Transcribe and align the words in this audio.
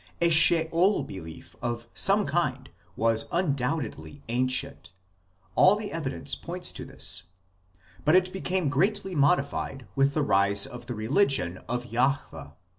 A 0.19 0.29
Sheol 0.31 1.03
belief 1.03 1.55
of 1.61 1.87
some 1.93 2.25
kind 2.25 2.71
was 2.95 3.27
undoubtedly 3.31 4.23
ancient; 4.29 4.89
all 5.53 5.75
the 5.75 5.91
evidence 5.91 6.33
points 6.33 6.71
to 6.71 6.85
this; 6.85 7.25
but 8.03 8.15
it 8.15 8.33
became 8.33 8.67
greatly 8.67 9.13
modified 9.13 9.85
with 9.95 10.15
the 10.15 10.23
rise 10.23 10.65
of 10.65 10.87
the 10.87 10.95
religion 10.95 11.59
of 11.69 11.85
Jahwe. 11.91 12.53